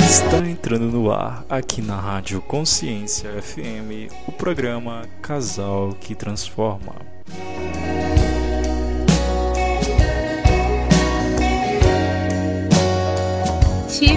[0.00, 7.14] Está entrando no ar, aqui na Rádio Consciência FM, o programa Casal que Transforma.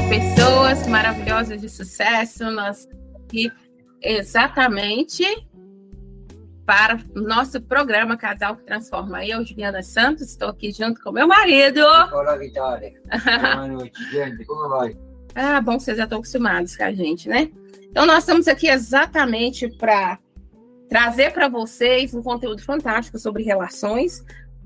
[0.09, 3.51] Pessoas maravilhosas de sucesso, nós aqui
[4.01, 5.23] exatamente
[6.67, 9.25] para o nosso programa Casal que Transforma.
[9.25, 11.79] Eu, Juliana Santos, estou aqui junto com meu marido.
[11.79, 12.93] Olá, Vitória.
[13.55, 14.43] Boa noite, gente.
[14.43, 14.93] Como vai?
[15.33, 17.49] Ah, bom, vocês já estão acostumados com a gente, né?
[17.83, 20.19] Então, nós estamos aqui exatamente para
[20.89, 24.25] trazer para vocês um conteúdo fantástico sobre relações,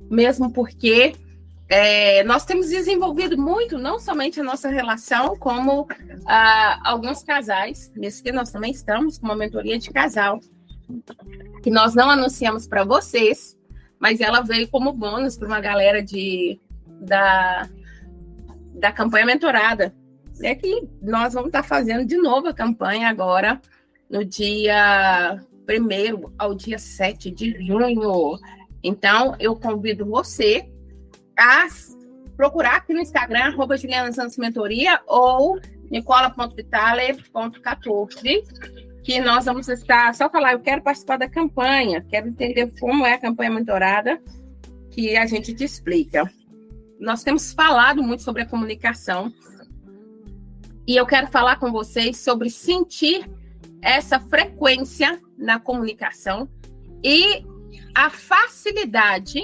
[0.09, 1.13] mesmo porque
[1.69, 5.87] é, nós temos desenvolvido muito, não somente a nossa relação, como
[6.25, 10.39] ah, alguns casais, nesse que nós também estamos com uma mentoria de casal,
[11.61, 13.57] que nós não anunciamos para vocês,
[13.99, 17.69] mas ela veio como bônus para uma galera de, da,
[18.73, 19.93] da campanha mentorada.
[20.41, 23.61] É que nós vamos estar tá fazendo de novo a campanha agora,
[24.09, 28.37] no dia 1 ao dia 7 de junho.
[28.83, 30.69] Então, eu convido você
[31.37, 31.67] a
[32.35, 40.29] procurar aqui no Instagram, arroba Juliana Santos Mentoria ou nicola.vitale.14 que nós vamos estar, só
[40.29, 44.21] falar, eu quero participar da campanha, quero entender como é a campanha mentorada,
[44.91, 46.31] que a gente te explica.
[46.99, 49.33] Nós temos falado muito sobre a comunicação,
[50.87, 53.29] e eu quero falar com vocês sobre sentir
[53.81, 56.49] essa frequência na comunicação
[57.03, 57.43] e
[57.95, 59.39] a facilidade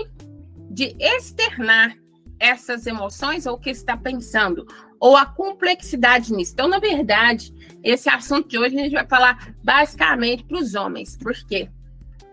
[0.69, 1.95] de externar
[2.39, 4.65] essas emoções ou o que está pensando
[4.99, 6.53] ou a complexidade nisso.
[6.53, 11.17] Então, na verdade, esse assunto de hoje a gente vai falar basicamente para os homens.
[11.17, 11.69] Por quê?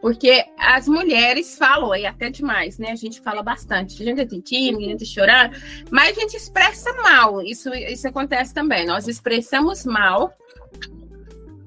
[0.01, 2.91] Porque as mulheres falam, e até demais, né?
[2.91, 4.03] A gente fala bastante.
[4.03, 5.57] A gente tem tímido, a gente chorando,
[5.91, 7.41] mas a gente expressa mal.
[7.41, 8.87] Isso, isso acontece também.
[8.87, 10.35] Nós expressamos mal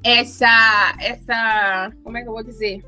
[0.03, 2.83] essa, essa, como é que eu vou dizer?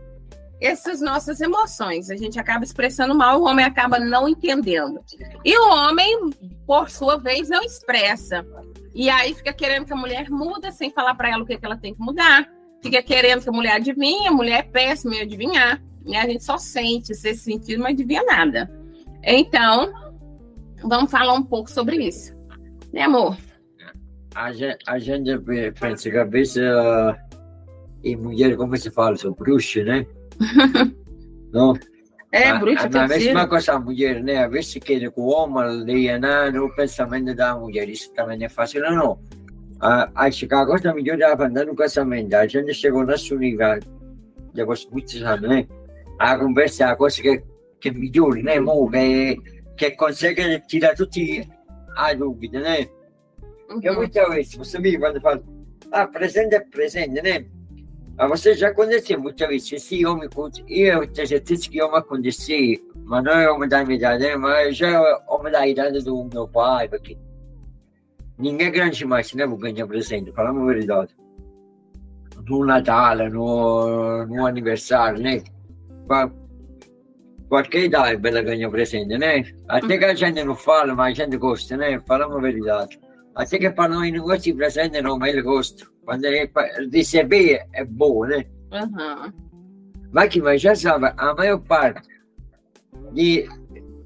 [0.62, 2.09] Essas nossas emoções.
[2.09, 5.00] A gente acaba expressando mal, o homem acaba não entendendo.
[5.44, 6.30] E o homem,
[6.66, 8.46] por sua vez, não expressa.
[8.94, 11.66] E aí fica querendo que a mulher muda sem falar para ela o que, que
[11.66, 12.47] ela tem que mudar.
[12.81, 15.81] Fica querendo que a mulher adivinhe, a mulher é péssima em adivinhar.
[16.06, 18.70] E a gente só sente esse sentido, mas adivinha nada.
[19.24, 19.94] Então,
[20.84, 22.38] vamos falar um pouco sobre isso.
[22.91, 23.38] Né, amor?
[24.34, 25.40] A gente, a gente
[25.80, 27.18] pensa cabeça
[28.03, 30.06] e mulher, como se fala, são bruxas, né?
[31.54, 31.78] no?
[32.32, 34.44] É, bruxa Ma a mesma cosa a mulher, né?
[34.44, 36.20] A vezes que o homem leia
[36.64, 39.20] o pensamento da mulher, isso também é fácil, não.
[39.80, 42.36] A, acho que a coisa melhor é aprender no casamento.
[42.36, 43.80] A gente chegou nesse nível,
[44.54, 45.68] depois de muitos anos, né?
[46.20, 47.42] A conversa é a coisa que,
[47.82, 48.60] que melhor, né?
[49.76, 51.50] Que, que consegue tirar tutti
[51.96, 52.88] a dúvida, né?
[53.68, 55.42] Porque muitas vezes você me quando fala,
[55.92, 57.46] ah, presente é presente, né?
[58.19, 60.28] Ah, você já conheceu muitas vezes esse homem,
[60.68, 64.75] eu tenho certeza que eu me conheci, mas não é homem da minha idade, mas
[64.75, 67.18] já é homem da idade do meu pai, porque
[68.38, 71.16] ninguém é grande mais, né, vou ganhar presente, falando a verdade.
[72.46, 75.41] No Natal, no, no aniversário, né?
[77.47, 79.46] Qualquer idade ela ganha presente, né?
[79.66, 82.02] Até que a gente não fala, mas a gente gosta, né?
[82.06, 83.00] Falando a verdade.
[83.40, 85.88] Até nós não gosta de presente, não, mas ele gosta.
[86.04, 86.52] Quando ele
[86.92, 88.46] receber é bom, né?
[88.74, 89.32] Uhum.
[90.12, 92.06] Mas que mas já sabe, a maior parte
[93.14, 93.48] de,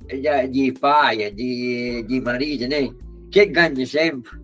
[0.08, 2.94] de, de pai, de, de marido, né?
[3.32, 4.40] Que ganha sempre,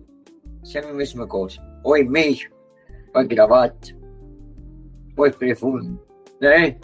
[0.64, 1.60] sempre a mesma coisa.
[1.84, 2.50] Ou e-mail,
[3.14, 3.96] ou gravata,
[5.16, 6.00] ou perfume,
[6.40, 6.76] né?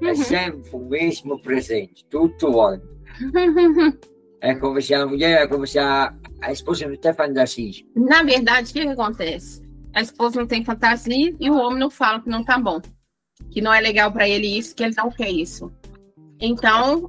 [0.00, 0.14] É uhum.
[0.14, 2.82] sempre o mesmo presente, todo ano.
[4.42, 7.84] É como se a mulher, é como se a, a esposa não tem fantasia.
[7.94, 9.70] Na verdade, o que, que acontece?
[9.92, 12.80] a esposa não tem fantasia e o homem não fala que não tá bom,
[13.50, 15.72] que não é legal para ele isso, que ele não quer isso.
[16.40, 17.08] Então,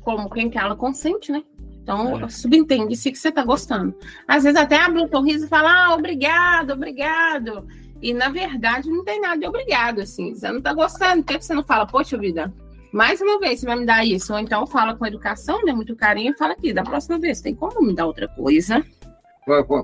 [0.00, 1.42] como quem cala consente, né?
[1.82, 2.28] Então, é.
[2.28, 3.94] subentende-se que você tá gostando.
[4.26, 7.66] Às vezes até abre um sorriso e fala, ah, obrigado, obrigado.
[8.00, 10.34] E na verdade não tem nada de obrigado, assim.
[10.34, 12.52] Você não tá gostando, por que você não fala, poxa vida,
[12.92, 14.32] mais uma vez você vai me dar isso?
[14.32, 17.54] Ou então fala com educação, dê muito carinho e fala aqui, da próxima vez, tem
[17.54, 18.84] como me dar outra coisa?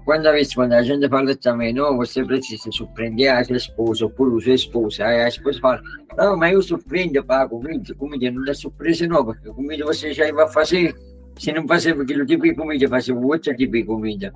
[0.04, 4.42] quando a, quando a gente fala também, não, você precisa surpreender a sua esposa, por
[4.42, 5.82] sua esposa, aí a esposa fala,
[6.16, 10.12] não, mas eu surpreendo para a comida, comida não é surpresa não, porque comida você
[10.12, 10.94] já vai fazer,
[11.38, 14.32] se não fazer aquele tipo de comida, fazer outro tipo de comida.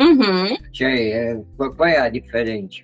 [0.00, 0.56] Uhum.
[0.72, 2.82] Já é, qual é a diferença?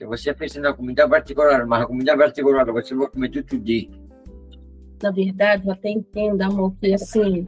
[0.00, 3.88] Você pensa na comida particular, mas a comida particular você vai comer todo dia.
[5.02, 7.46] Na verdade, eu até entendo, amor, que assim,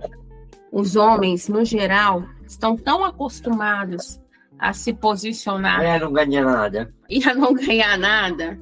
[0.70, 4.20] os homens, no geral, estão tão acostumados
[4.58, 5.82] a se posicionar.
[5.82, 6.94] É, não ganha nada.
[7.08, 8.58] E a não ganhar nada.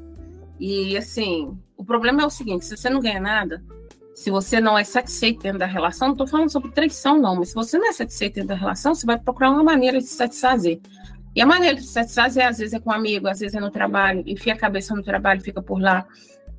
[0.58, 3.62] E assim, o problema é o seguinte: se você não ganha nada,
[4.14, 7.50] se você não é satisfeito dentro da relação, não estou falando sobre traição, não, mas
[7.50, 10.14] se você não é satisfeito dentro da relação, você vai procurar uma maneira de se
[10.14, 10.80] satisfazer.
[11.36, 13.60] E a maneira de se satisfazer, às vezes, é com um amigo, às vezes é
[13.60, 16.04] no trabalho, enfia a cabeça no trabalho, fica por lá.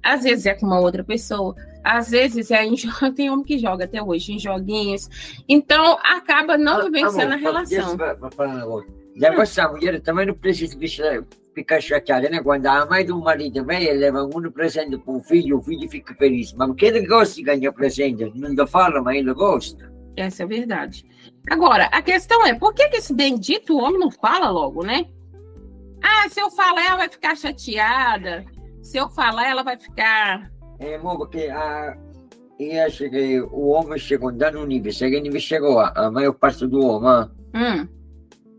[0.03, 2.75] Às vezes é com uma outra pessoa, às vezes é em
[3.15, 5.09] tem homem que joga até hoje em joguinhos.
[5.47, 7.97] Então acaba não vivenciando a relação.
[9.57, 10.77] A mulher também não precisa
[11.53, 12.41] ficar chateada, né?
[12.41, 15.89] Quando a mãe do marido vem, ele leva um presente para o filho, o filho
[15.89, 16.53] fica feliz.
[16.53, 19.91] Mas porque ele gosta de ganhar presente, não fala, mas ele gosta.
[20.15, 21.05] Essa é a verdade.
[21.49, 25.05] Agora, a questão é, por que, que esse bendito homem não fala logo, né?
[26.01, 28.45] Ah, se eu falar, ela vai ficar chateada
[28.89, 30.51] se eu falar, ela vai ficar.
[30.79, 31.95] É, amor, porque a,
[32.59, 36.65] eu cheguei, o homem chegou dando um nível, cheguei nível chegou a, a maior parte
[36.65, 37.87] do homem, hum.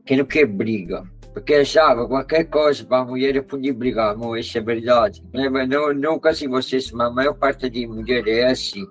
[0.07, 1.03] que não quer briga.
[1.35, 5.21] Porque sabe, qualquer coisa para a mulher poder brigar, amor, isso é verdade.
[5.33, 8.87] Não, não, não assim vocês, mas a maior parte de mulher é assim.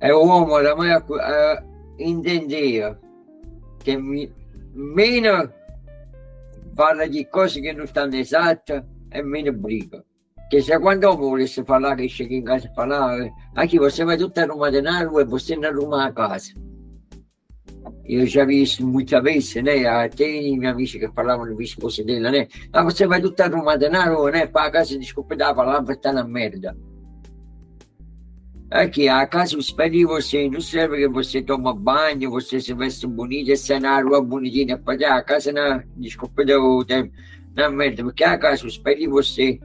[0.00, 1.64] É o homem, a maior a,
[1.98, 2.96] entender
[3.80, 3.96] que
[4.74, 5.50] menos
[6.74, 10.07] fala de coisas que não estão exatas, é menos briga.
[10.48, 14.42] Che se quando volesse parlare, che sceglie in casa a parlare, anche você vai tutta
[14.42, 16.54] a Roma denaro e você na Roma a casa.
[18.04, 19.86] Eu já vi isso muitas vezes, né?
[19.86, 22.48] Até minha amici che parlavano di sposi della, né?
[22.72, 24.46] Ma você vai tutta a Roma denaro, né?
[24.46, 26.74] Para a casa, desculpa, dá a palavra, tá na merda.
[28.70, 32.72] Aqui, a casa, os pés de você, não serve que você toma banho, você se
[32.72, 36.42] veste bonita, sai na rua bonitinha, para a casa, na, desculpa,
[37.54, 39.58] na merda, porque a casa, os pés de você,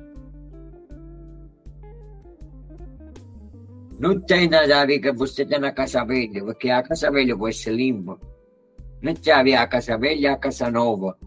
[3.99, 7.37] Não tem nada a ver que você está na casa velha, porque a casa velha
[7.37, 8.19] pode ser limpa.
[9.01, 11.17] Não tem a ver a casa velha e a casa nova.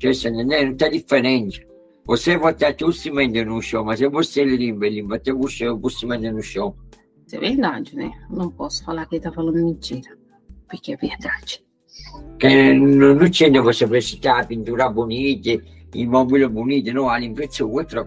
[0.00, 1.66] Cioè, não está diferente.
[2.06, 5.78] Você vai ter tudo cimento no chão, mas é você limpa, limpa até o chão,
[5.80, 6.74] o cimento no chão.
[7.26, 8.10] Isso é verdade, né?
[8.28, 10.16] Não posso falar que ele está falando mentira,
[10.68, 11.64] porque é verdade.
[12.38, 15.62] Que não, não tinha você precisar pintura bonita,
[15.94, 18.04] imóvel bonito, não, a limpeza é outra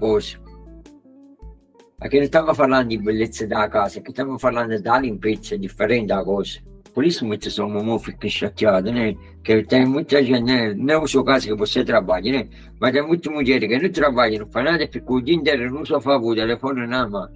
[1.98, 2.10] coisa.
[2.10, 6.24] Perché non stiamo parlando di bellezza della casa, che stiamo parlando della limpezza, differente da
[6.24, 6.60] cosa.
[6.94, 9.16] Per isso muitos são muito ficam chateados, né?
[9.44, 10.76] Que tem muita gente, né?
[10.76, 12.50] Não é o seu caso que você trabalha, né?
[12.80, 15.84] Mas tem muita mulher que não trabalha, não faz nada, fica o dia inteiro no
[15.84, 17.28] sofá com o telefone na mão.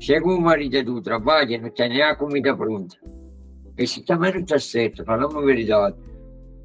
[0.00, 2.96] Chega o marido do trabalho e não tem nem a comida pronta.
[3.76, 5.96] Isso também não está certo, falamos a verdade.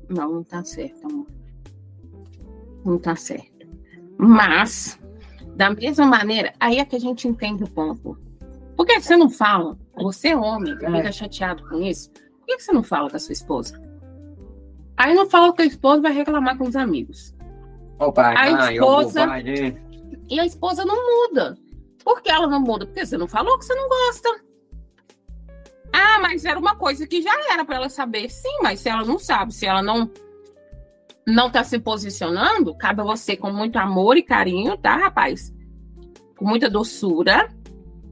[0.08, 1.28] Não, não está certo, amor.
[2.86, 3.68] Não está certo.
[4.18, 4.98] Mas
[5.56, 8.18] da mesma maneira, aí é que a gente entende o ponto.
[8.76, 9.78] Por que você não fala?
[9.96, 13.20] Você, é homem, que fica chateado com isso, por que você não fala com a
[13.20, 13.82] sua esposa?
[14.98, 17.36] Aí não fala com a esposa, vai reclamar com os amigos.
[18.00, 19.28] O pai, a esposa.
[20.30, 21.58] E a esposa não muda.
[22.04, 22.86] Por que ela não muda?
[22.86, 24.30] Porque você não falou que você não gosta.
[25.92, 28.30] Ah, mas era uma coisa que já era para ela saber.
[28.30, 30.10] Sim, mas se ela não sabe, se ela não
[31.26, 35.54] não está se posicionando, cabe a você, com muito amor e carinho, tá, rapaz?
[36.38, 37.50] Com muita doçura,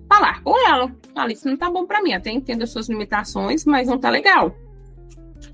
[0.10, 0.92] falar com ela.
[1.14, 2.14] Fala, isso não tá bom para mim.
[2.14, 4.56] Até entendo as suas limitações, mas não tá legal.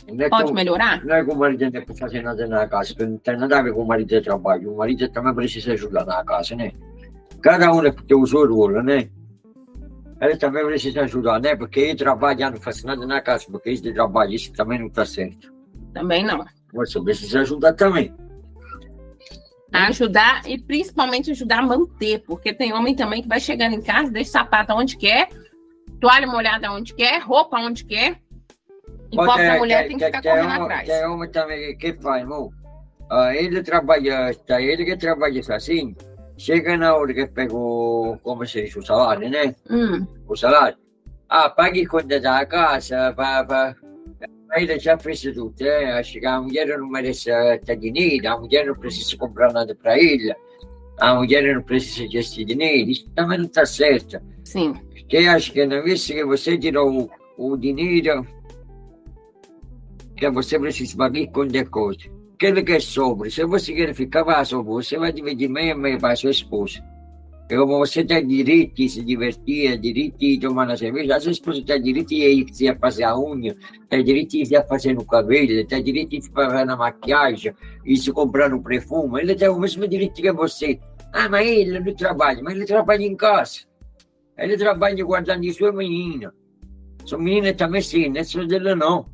[0.07, 1.03] É Pode melhorar?
[1.05, 3.59] Não é que o marido tem que fazer nada na casa, porque não tem nada
[3.59, 4.73] a ver com o marido de trabalho.
[4.73, 6.71] O marido também precisa ajudar na casa, né?
[7.41, 9.09] Cada um tem o seu rolo, né?
[10.19, 11.55] Ele também precisa ajudar, né?
[11.55, 14.87] Porque ele trabalha, não faz nada na casa, porque isso de trabalho, isso também não
[14.87, 15.53] está certo.
[15.93, 16.43] Também não.
[16.85, 18.13] Você precisa ajudar também.
[19.71, 24.11] Ajudar e principalmente ajudar a manter, porque tem homem também que vai chegando em casa,
[24.11, 25.29] deixa sapato onde quer,
[25.99, 28.19] toalha molhada onde quer, roupa onde quer.
[29.11, 30.87] Enquanto a mulher tem que ficar correndo atrás.
[30.87, 32.49] Tem homem também que faz, irmão.
[33.09, 35.95] Ah, ele trabalha, tá, ele que trabalha assim,
[36.37, 39.55] chega na hora que pegou, como se diz, o salário, né?
[39.69, 40.05] Hum.
[40.27, 40.77] O salário.
[41.29, 43.75] Ah, pague conta da casa, para
[44.61, 45.53] ele já fez tudo.
[45.61, 47.29] É, acho que a mulher não merece
[47.65, 50.33] ter dinheiro, a mulher não precisa comprar nada para ele,
[50.99, 52.89] a mulher não precisa desse dinheiro.
[52.89, 54.19] Isso também não está certo.
[54.43, 54.73] Sim.
[54.73, 58.25] Porque acho que na vez que você tirou o, o dinheiro,
[60.15, 62.11] que você precisa pagar com decote.
[62.35, 65.99] Aquele que é sobre, se você quer ficar sobre, você vai dividir meio a meio
[65.99, 66.83] para a sua esposa.
[67.49, 71.61] Como você tem direito de se divertir, direito de tomar uma cerveja, às vezes você
[71.61, 73.55] tem direito de ir fazer a unha,
[73.89, 77.53] tem direito de ir fazer no cabelo, tem direito de fazer na maquiagem,
[77.85, 80.77] e se comprar um perfume, ele tem o mesmo direito que você.
[81.13, 83.61] Ah, mas ele não trabalha, mas ele trabalha em casa.
[84.37, 86.33] Ele trabalha guardando sua menina.
[87.05, 89.05] Sua menina também sim, não é só dela não.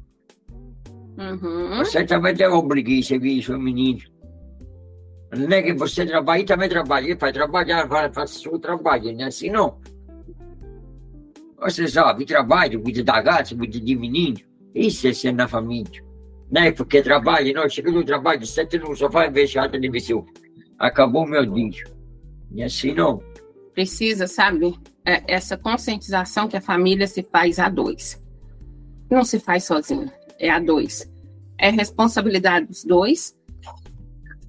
[1.19, 1.77] Uhum.
[1.77, 4.12] Você também tem obrigação de servir seu menino.
[5.35, 9.23] Não é que você trabalha e também trabalha, vai trabalhar, vai fazer seu trabalho, não
[9.23, 9.79] é assim não.
[11.59, 14.37] Você sabe, trabalho, cuida da gata, cuida de menino.
[14.75, 16.03] Isso é ser na família.
[16.51, 17.67] Não é porque trabalha, não.
[17.69, 20.25] Chega no trabalho, senta no sofá e vê a televisão.
[20.77, 21.83] Acabou meu dia.
[22.51, 23.23] E assim não.
[23.73, 28.21] Precisa, sabe, é essa conscientização que a família se faz a dois.
[29.09, 31.11] Não se faz sozinho, é a dois.
[31.57, 33.35] É responsabilidade dos dois.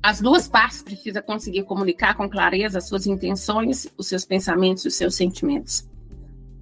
[0.04, 4.94] As duas partes precisam conseguir comunicar com clareza as suas intenções, os seus pensamentos, os
[4.94, 5.88] seus sentimentos.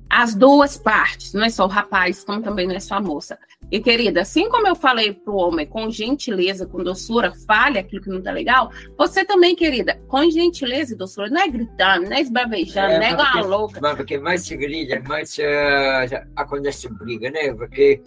[0.09, 3.37] As duas partes, não é só o rapaz, como também não é só a moça.
[3.69, 8.01] E, querida, assim como eu falei para o homem com gentileza, com doçura, fale aquilo
[8.01, 12.17] que não está legal, você também, querida, com gentileza e doçura, não é gritando, não
[12.17, 13.81] é esbravejando, é, não é igual a louca.
[13.81, 17.53] Mas porque mais se grita, mais uh, acontece briga, né?
[17.53, 18.01] Porque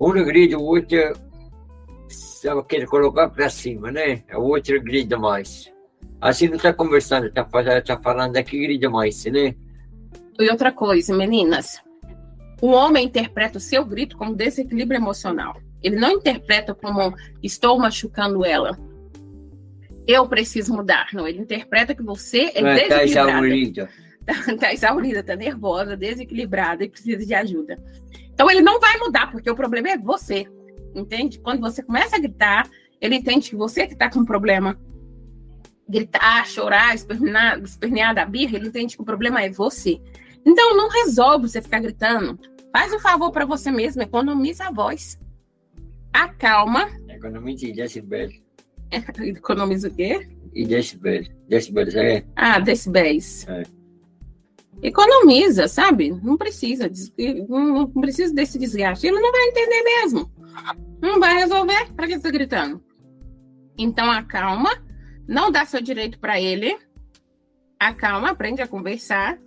[0.00, 0.98] um grita, o outro
[2.68, 4.22] quer colocar para cima, né?
[4.34, 5.72] O outro grita mais.
[6.20, 9.54] Assim não está conversando, está tá falando aqui, grita mais, né?
[10.38, 11.80] E outra coisa, meninas,
[12.60, 15.60] o homem interpreta o seu grito como desequilíbrio emocional.
[15.82, 18.78] Ele não interpreta como estou machucando ela.
[20.06, 21.08] Eu preciso mudar.
[21.12, 23.90] Não, ele interpreta que você é Está exaurida.
[24.26, 27.78] Está tá exaurida, está nervosa, desequilibrada e precisa de ajuda.
[28.32, 30.46] Então ele não vai mudar, porque o problema é você.
[30.94, 31.38] Entende?
[31.38, 32.68] Quando você começa a gritar,
[33.00, 34.78] ele entende que você que está com problema.
[35.88, 40.00] Gritar, chorar, espernear, espernear da birra, ele entende que o problema é você.
[40.44, 42.38] Então não resolve você ficar gritando.
[42.72, 45.18] Faz um favor para você mesmo, economiza a voz.
[46.12, 46.88] Acalma.
[47.08, 48.30] Economiza e decibel.
[49.20, 50.28] economiza o quê?
[50.54, 51.24] E decibel.
[51.48, 52.24] Decibéis é?
[52.36, 53.46] Ah, decibéis.
[53.48, 53.62] É.
[54.82, 56.10] Economiza, sabe?
[56.10, 56.90] Não precisa,
[57.48, 59.06] não precisa desse desgaste.
[59.06, 60.30] Ele não vai entender mesmo.
[61.00, 61.92] Não vai resolver.
[61.94, 62.82] Para que você está gritando?
[63.76, 64.70] Então acalma,
[65.26, 66.76] não dá seu direito para ele.
[67.78, 69.38] Acalma, aprende a conversar,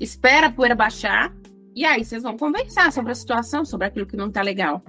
[0.00, 1.32] espera a poeira baixar
[1.74, 4.82] e aí vocês vão conversar sobre a situação, sobre aquilo que não está legal.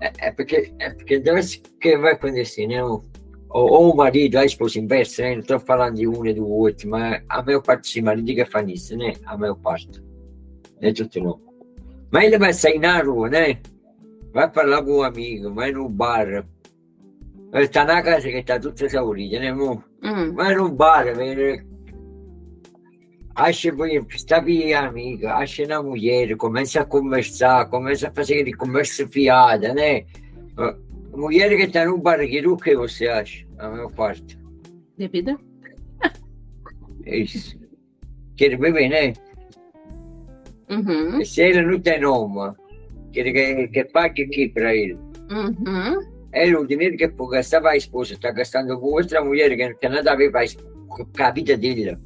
[0.00, 2.82] É, é, porque, é porque Deus que vai acontecer, né?
[2.82, 3.04] Ou,
[3.50, 5.32] ou o marido, a esposa inversa, né?
[5.32, 8.44] Não estou falando de um e do outro, mas a maior parte dos maridos que
[8.44, 9.12] faz isso, né?
[9.26, 10.02] A maior parte.
[10.80, 11.40] É tudo não.
[12.10, 13.60] Mas ele vai sair na rua, né?
[14.32, 16.46] Vai falar com um amigo, vai no bar.
[17.54, 19.84] Está na casa que está tudo exaurida, né, amor?
[20.02, 20.34] Uhum.
[20.34, 21.62] Vai no bar, vai
[23.34, 28.52] acha bem, está bem amiga, acha na mulher, começa a conversar, começa a fazer de
[28.52, 30.04] conversa fiada, né?
[30.56, 30.76] A
[31.16, 33.46] mulher que está no barrigueiro, o que você acha?
[33.58, 34.38] A maior parte.
[34.96, 35.38] Bebida?
[37.04, 37.58] É isso.
[38.36, 39.12] Quer beber, né?
[40.70, 41.24] Uhum.
[41.24, 42.54] Se ele não tem nome,
[43.12, 44.98] que, que pague aqui para ele.
[45.30, 46.00] Uhum.
[46.32, 49.90] Ele, o dinheiro que gastava a esposa, está gastando com outra mulher que não tem
[49.90, 51.98] nada a ver com a vida dele.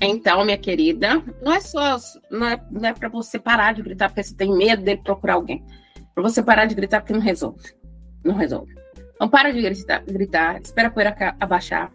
[0.00, 1.96] Então, minha querida, não é só
[2.30, 5.34] não é, não é para você parar de gritar porque você tem medo dele procurar
[5.34, 5.64] alguém.
[6.14, 7.72] Para você parar de gritar porque não resolve.
[8.24, 8.74] Não resolve.
[9.14, 11.92] Então, para de gritar, gritar espera a poeira abaixar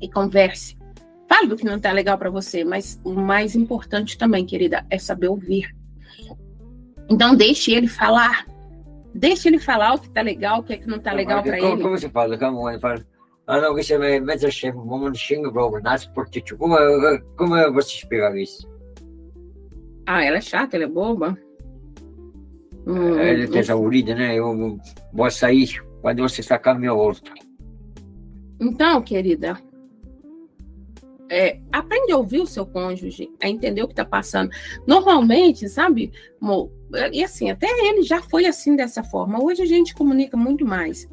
[0.00, 0.76] e converse.
[1.28, 4.98] Fale do que não está legal para você, mas o mais importante também, querida, é
[4.98, 5.74] saber ouvir.
[7.10, 8.46] Então, deixe ele falar.
[9.14, 11.58] Deixe ele falar o que está legal, o que, é que não está legal para
[11.58, 11.82] ele.
[11.82, 12.36] Como você fala?
[12.38, 13.04] Como fala?
[13.46, 16.56] ano que você vai się moment sięgnął nas portyciu.
[16.58, 16.76] Como,
[17.36, 18.68] como você explica isso?
[20.06, 21.36] Ah, ela é chata, ela é boba.
[22.86, 24.34] Hum, ela tem exaurida, né?
[24.34, 24.78] Eu
[25.12, 27.32] vou sair quando você sacar meu rosto.
[28.60, 29.58] Então, querida,
[31.34, 34.52] é, aprende a ouvir o seu cônjuge, a entender o que está passando.
[34.86, 36.70] Normalmente, sabe, amor,
[37.12, 39.42] e assim, até ele já foi assim dessa forma.
[39.42, 41.10] Hoje a gente comunica muito mais.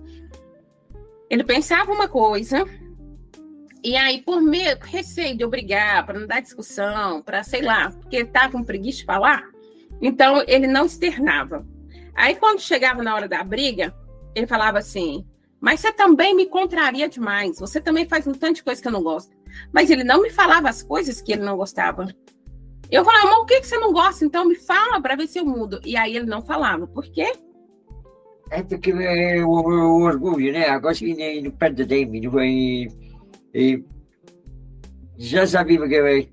[1.28, 2.68] Ele pensava uma coisa,
[3.84, 8.18] e aí, por medo, receio de obrigar, para não dar discussão, para sei lá, porque
[8.18, 9.50] estava com preguiça de falar,
[10.00, 11.66] então ele não externava.
[12.14, 13.92] Aí, quando chegava na hora da briga,
[14.36, 15.26] ele falava assim:
[15.60, 18.92] Mas você também me contraria demais, você também faz um tanto de coisa que eu
[18.92, 19.41] não gosto.
[19.74, 22.08] Mas ele não me falava as coisas que ele não gostava.
[22.90, 24.26] Eu falava, mas o que, que você não gosta?
[24.26, 25.80] Então me fala para ver se eu mudo.
[25.86, 26.86] E aí ele não falava.
[26.86, 27.32] Por quê?
[28.52, 30.68] É porque é, o, o, orgulho, né?
[30.68, 32.14] Agora que nem não perde tempo.
[33.54, 33.84] E,
[35.18, 36.30] já sabia que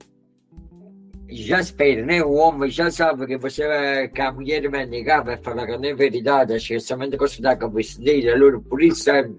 [1.30, 2.24] já espera, né?
[2.24, 5.84] O homem já sabe que você que a mulher vai negar, vai falar que não
[5.84, 9.36] é verdade, acho que somente gosta da cabeça dele, allora por isso sabe?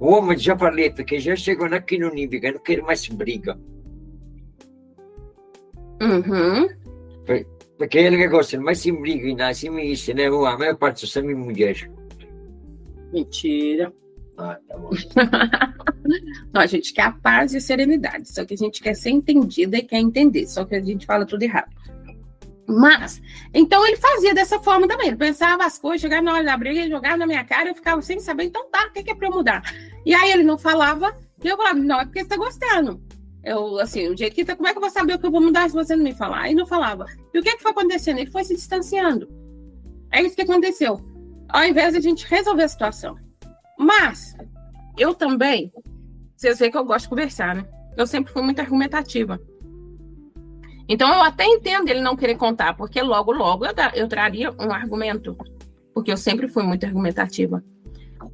[0.00, 3.58] O homem já falei, porque já chegou aqui no nível que não quer mais briga.
[6.00, 6.68] Uhum.
[7.76, 10.26] Porque ele que gosta, mas se briga, assim me disse, né?
[10.26, 11.88] A maior parte são minhas mulheres.
[13.12, 13.92] Mentira.
[14.36, 14.90] Ah, tá bom.
[16.52, 19.10] Não, a gente quer a paz e a serenidade, só que a gente quer ser
[19.10, 21.68] entendida e quer entender, só que a gente fala tudo errado.
[22.66, 23.20] Mas,
[23.52, 25.08] então ele fazia dessa forma também.
[25.08, 27.74] Ele pensava as coisas, chegava na hora da briga, ele jogava na minha cara, eu
[27.74, 29.62] ficava sem saber, então tá, o que é pra eu mudar?
[30.04, 33.00] E aí ele não falava, e eu falava, não, é porque você tá gostando.
[33.44, 35.30] Eu, assim, o jeito que tá, como é que eu vou saber o que eu
[35.30, 36.42] vou mudar se você não me falar?
[36.42, 37.06] Aí não falava.
[37.32, 38.18] E o que é que foi acontecendo?
[38.18, 39.28] Ele foi se distanciando.
[40.12, 41.00] É isso que aconteceu.
[41.48, 43.16] Ao invés de a gente resolver a situação.
[43.78, 44.36] Mas,
[44.98, 45.72] eu também,
[46.36, 47.66] vocês veem que eu gosto de conversar, né?
[47.96, 49.40] Eu sempre fui muito argumentativa.
[50.88, 54.72] Então, eu até entendo ele não querer contar, porque logo, logo eu, eu traria um
[54.72, 55.36] argumento.
[55.94, 57.62] Porque eu sempre fui muito argumentativa.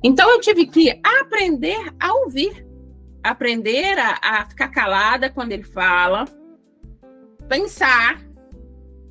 [0.07, 2.67] Então, eu tive que aprender a ouvir.
[3.23, 6.27] Aprender a, a ficar calada quando ele fala.
[7.49, 8.23] Pensar.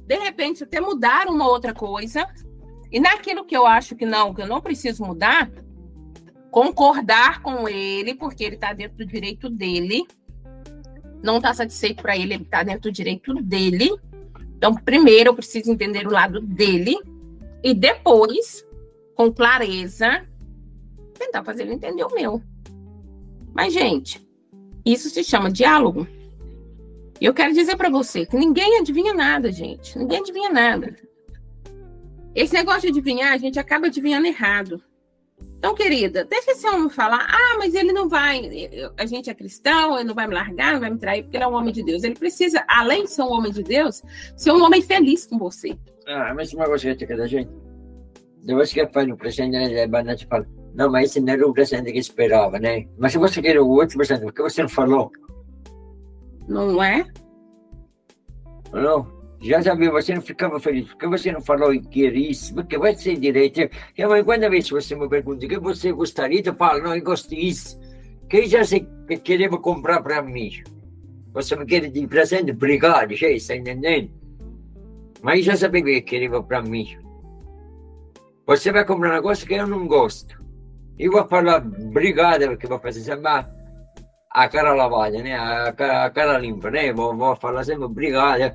[0.05, 2.27] De repente, até mudar uma outra coisa.
[2.91, 5.49] E naquilo que eu acho que não, que eu não preciso mudar,
[6.51, 10.05] concordar com ele, porque ele está dentro do direito dele.
[11.23, 13.89] Não está satisfeito para ele, ele está dentro do direito dele.
[14.55, 16.95] Então, primeiro eu preciso entender o lado dele
[17.63, 18.63] e depois,
[19.15, 20.27] com clareza,
[21.13, 22.41] tentar fazer ele entender o meu.
[23.53, 24.25] Mas, gente,
[24.85, 26.07] isso se chama diálogo.
[27.21, 29.97] E eu quero dizer para você que ninguém adivinha nada, gente.
[29.97, 30.95] Ninguém adivinha nada.
[32.35, 34.81] Esse negócio de adivinhar, a gente acaba adivinhando errado.
[35.57, 37.25] Então, querida, deixa esse homem falar.
[37.29, 38.69] Ah, mas ele não vai.
[38.97, 41.43] A gente é cristão, ele não vai me largar, não vai me trair, porque ele
[41.45, 42.03] é um homem de Deus.
[42.03, 44.01] Ele precisa, além de ser um homem de Deus,
[44.35, 45.77] ser um homem feliz com você.
[46.05, 47.49] Ah, mas uma coisa que da gente.
[48.43, 51.53] Depois que faz o presente, né, a te fala: Não, mas esse não era o
[51.53, 52.87] presente que esperava, né?
[52.97, 55.11] Mas se você quer o outro presente, por que você não falou?
[56.47, 57.05] Não é?
[58.71, 59.23] Não.
[59.41, 62.95] Já sabia, você não ficava feliz, porque você não falou que queria isso, porque vai
[62.95, 63.59] ser direito.
[63.59, 67.03] E mas quando vez você me pergunta o que você gostaria, eu falo, não, eu
[67.03, 67.77] gosto disso.
[68.29, 70.63] Que já que queria comprar para mim.
[71.33, 74.09] Você me quer de presente, obrigado, já está entendendo?
[75.21, 76.97] Mas já sabia que queria para mim.
[78.47, 80.41] Você vai comprar um negócio que eu não gosto.
[80.97, 83.27] Eu vou falar obrigado, porque vou fazer sempre
[84.31, 85.35] a cara lavada, né?
[85.35, 86.93] A cara, a cara limpa, né?
[86.93, 88.53] Vou, vou falar sempre obrigado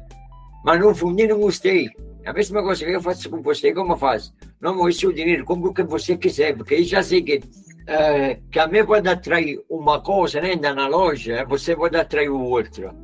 [0.64, 1.88] mas no fundo não gostei.
[2.26, 4.34] A mesma coisa que eu faço com você, como eu faço?
[4.60, 8.50] Não, é o dinheiro, compra o que você quiser, porque eu já sei que, uh,
[8.50, 12.94] que a mim pode atrair uma coisa né, na loja, você pode atrair outra.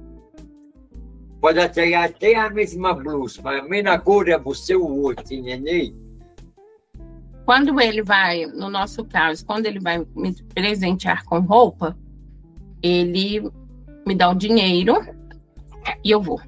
[1.41, 5.95] Pode atrair até a mesma blusa, mas a mesma cor é você o outro, entendeu?
[7.45, 11.97] Quando ele vai, no nosso caso, quando ele vai me presentear com roupa,
[12.83, 13.51] ele
[14.07, 14.97] me dá o dinheiro
[16.03, 16.41] e eu vou.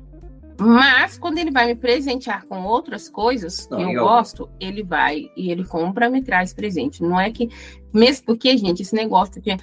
[0.58, 5.30] Mas quando ele vai me presentear com outras coisas que eu, eu gosto, ele vai
[5.36, 7.02] e ele compra, me traz presente.
[7.02, 7.50] Não é que
[7.92, 9.56] mesmo porque, gente, esse negócio de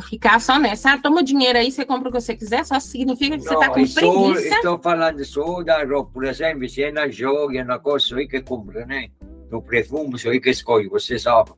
[0.00, 3.38] ficar só nessa, ah, toma dinheiro aí, você compra o que você quiser, só significa
[3.38, 4.54] que não, você tá com preguiça.
[4.56, 8.26] Estou falando só da roupa, por exemplo, se é na joga, é na coisa aí
[8.26, 9.08] que compra, né?
[9.54, 11.52] No perfume, isso aí que escolhe, você sabe.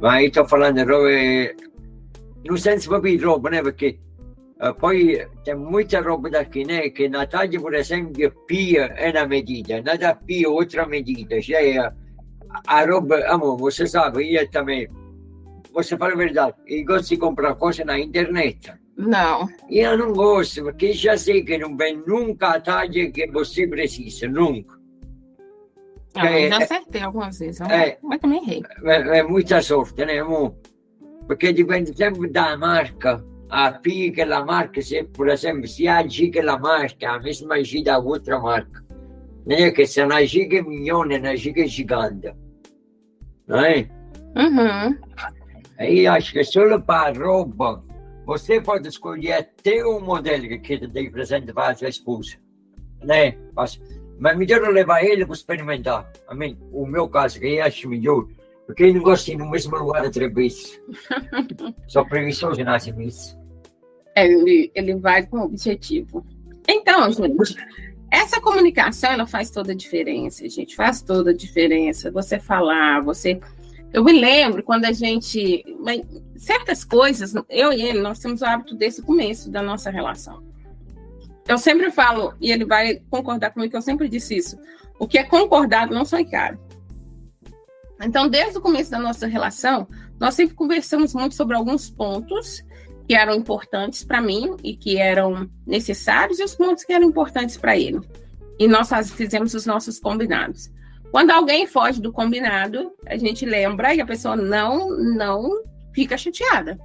[0.00, 1.64] Mas estou falando de roupa,
[2.44, 3.62] no senso di roupa, né?
[3.62, 4.00] Perché
[4.62, 6.92] Uh, poi c'è molta roba da né?
[6.92, 11.78] che na taglia per esempio P è una medida, na da P outra medida, cioè
[11.78, 11.92] a,
[12.66, 14.88] a roba, amor, você sabe, eu também,
[15.72, 18.72] você fala a verdade, eu gosto de comprar coisa na internet.
[18.96, 19.48] Não.
[19.68, 24.28] Eu não gosto, porque já sei que não vem nunca a taglia que você precisa,
[24.28, 24.81] nunca.
[26.14, 28.62] Ah, é, já acertei algumas vezes, é, mas também errei.
[28.84, 30.54] É, é muita sorte, né, amor?
[31.26, 37.10] Porque dipende sempre da marca aqui aquela marca, se, por exemplo, se agir aquela marca,
[37.10, 38.82] a mesma agir da outra marca.
[39.44, 39.70] Né?
[39.70, 42.32] Que se não que é milhões, não agir que é gigante.
[43.46, 43.88] Não é?
[44.34, 44.98] Uhum.
[45.78, 47.84] Aí acho que só para roupa,
[48.24, 52.36] você pode escolher até um modelo que quer dar presente para a sua esposa.
[53.02, 53.36] Né?
[53.54, 53.78] Mas,
[54.18, 56.10] mas melhor levar ele para experimentar.
[56.28, 58.26] A mim, o meu caso, que eu acho melhor,
[58.66, 60.82] porque eu não ir no mesmo lugar três vezes.
[61.88, 63.40] Sou preguiçoso nasce nisso.
[64.14, 66.24] É, ele, ele vai com objetivo.
[66.68, 67.56] Então, gente,
[68.10, 70.76] essa comunicação ela faz toda a diferença, gente.
[70.76, 72.10] Faz toda a diferença.
[72.10, 73.40] Você falar, você.
[73.92, 75.64] Eu me lembro quando a gente.
[76.36, 80.42] Certas coisas, eu e ele, nós temos o hábito desse começo da nossa relação.
[81.46, 84.58] Eu sempre falo, e ele vai concordar comigo, que eu sempre disse isso.
[84.98, 86.58] O que é concordado não sai caro.
[88.00, 92.62] Então, desde o começo da nossa relação, nós sempre conversamos muito sobre alguns pontos
[93.06, 97.56] que eram importantes para mim e que eram necessários e os pontos que eram importantes
[97.56, 98.00] para ele.
[98.58, 100.70] e nós fizemos os nossos combinados.
[101.10, 106.78] Quando alguém foge do combinado, a gente lembra e a pessoa não, não fica chateada.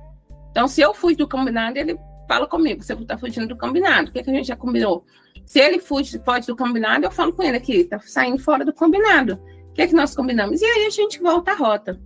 [0.50, 1.96] Então, se eu fui do combinado, ele
[2.28, 5.06] fala comigo, você está fugindo do combinado, o que, que a gente já combinou?
[5.46, 8.74] Se ele foge, foge do combinado, eu falo com ele aqui, está saindo fora do
[8.74, 9.40] combinado.
[9.70, 10.62] O que, que nós combinamos?
[10.62, 12.00] E aí a gente volta à rota.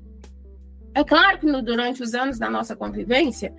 [0.94, 3.54] É claro que no, durante os anos da nossa convivência,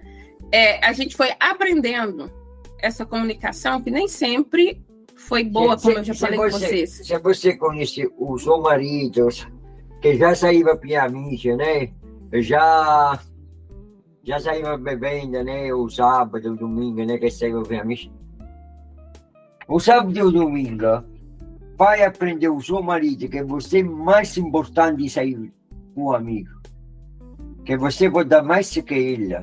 [0.52, 2.30] é, a gente foi aprendendo
[2.78, 4.84] essa comunicação que nem sempre
[5.16, 6.90] foi boa, se, como eu já falei você, com vocês.
[7.06, 9.46] Se você conhece os maridos
[10.00, 11.90] que já saíram para a mídia, né?
[12.34, 13.18] Já
[14.24, 15.72] já saíram bebendo, né?
[15.72, 17.18] O sábado, o domingo, né?
[17.18, 17.86] Que saíram para a.
[19.68, 21.04] O sábado e o domingo,
[21.76, 25.52] vai aprender o seu marido que você é mais importante sair
[25.94, 26.50] com um amigo.
[27.64, 29.36] Que você dar mais que ele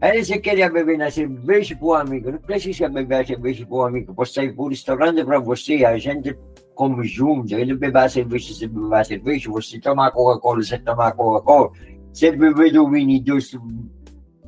[0.00, 3.74] Aí você queria beber na cerveja para o amigo, não precisa beber a cerveja para
[3.74, 6.36] o amigo, pode sair para o restaurante para você, a gente
[6.74, 11.10] come junto, ele bebe a cerveja, você bebe a cerveja, você toma Coca-Cola, você toma
[11.10, 11.70] Coca-Cola,
[12.14, 13.58] você bebe do vinho doce,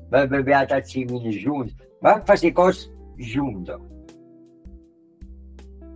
[0.09, 3.81] vai beber a tacinha junto, vai fazer coisas junto.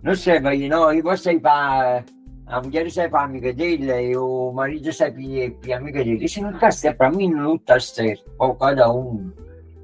[0.03, 2.03] Não sei, vai, não, e você para
[2.47, 6.25] a mulher sai para amiga dele e o marido sai para amiga dele.
[6.25, 9.31] Isso não está certo, para mim não está certo, para cada um.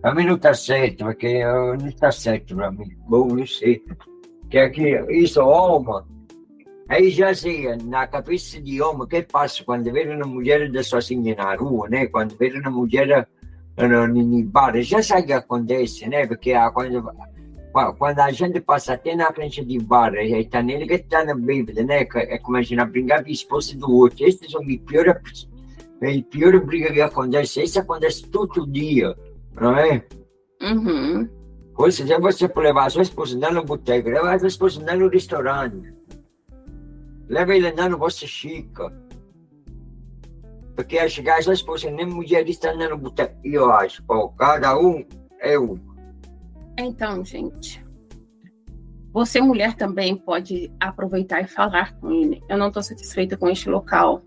[0.02, 2.98] Para mim não está certo, porque não está certo para mim.
[3.08, 3.82] Bom, não sei.
[4.50, 6.04] Que que isso, homem,
[6.88, 10.84] aí já sei, na cabeça de homem, o que passa quando vê uma mulher da
[10.84, 12.08] sozinha na rua, né?
[12.08, 13.28] Quando vê uma mulher
[13.78, 16.26] no, no bar, já sabe o que acontece, né?
[16.26, 17.12] Porque quando,
[17.98, 21.36] quando a gente passa até na frente de bar, e está nele que está na
[21.36, 22.08] bebida, né?
[22.16, 24.26] É como a gente brincar com a esposa do outro.
[24.26, 27.64] Esses são a pior, a pior briga que acontece.
[27.64, 29.16] Isso acontece todo dia
[29.60, 30.04] não é?
[30.62, 31.28] Uhum.
[31.76, 35.10] Ou seja, você pode levar a sua esposa no boteco, levar a sua esposa no
[35.10, 35.94] restaurante,
[37.28, 38.92] leva ele no você chica.
[40.76, 43.36] Porque a chegar a sua esposa nem mulher está no boteco.
[43.44, 44.04] E eu acho,
[44.38, 45.04] cada um
[45.40, 45.80] é um.
[46.78, 47.84] Então, gente,
[49.12, 52.44] você, mulher, também pode aproveitar e falar com ele.
[52.48, 54.22] Eu não estou satisfeita com este local.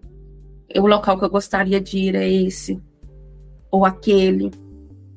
[0.76, 2.82] O local que eu gostaria de ir é esse,
[3.70, 4.50] ou aquele.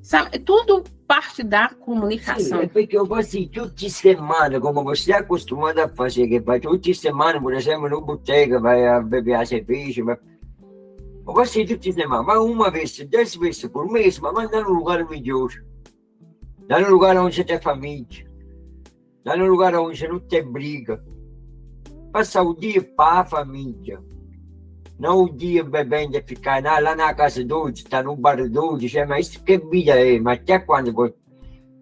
[0.03, 0.29] Sabe?
[0.33, 2.59] É tudo parte da comunicação.
[2.59, 6.59] Sim, é porque eu assim, toda semana, como você é acostumado a fazer, que vai
[6.59, 10.17] toda semana, por exemplo, no boteco, vai beber a cerveja, vai...
[11.25, 15.49] Você toda semana, vai uma vez, dez vezes por mês, mas manda num lugar melhor.
[16.67, 18.25] Dá num lugar onde você tem família.
[19.23, 21.03] Dá num lugar onde não tem briga.
[22.11, 24.01] Passa o dia para a família.
[24.99, 28.63] Não o dia bebendo, ficar lá, lá na casa do outro, está no bar do
[28.63, 31.13] outro, mas isso que vida é, mas até quando,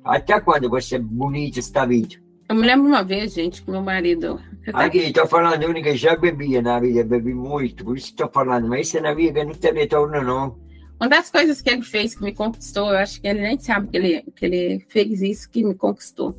[0.04, 2.16] até quando você é bonita esta vida?
[2.50, 4.40] Eu me lembro uma vez, gente, com meu marido.
[4.66, 4.86] Tá...
[4.86, 8.68] Aqui, estou falando, eu que já bebia na vida, bebi muito, por isso estou falando,
[8.68, 10.60] mas isso é na vida não tem retorno, não.
[11.00, 13.88] Uma das coisas que ele fez que me conquistou, eu acho que ele nem sabe
[13.88, 16.36] que ele, que ele fez isso que me conquistou.